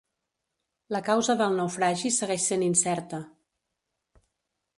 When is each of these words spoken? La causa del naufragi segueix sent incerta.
La 0.95 1.01
causa 1.09 1.35
del 1.41 1.53
naufragi 1.59 2.13
segueix 2.17 2.49
sent 2.53 2.65
incerta. 2.69 3.21